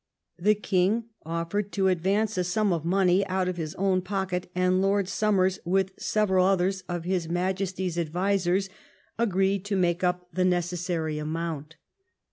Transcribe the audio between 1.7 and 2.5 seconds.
to advance a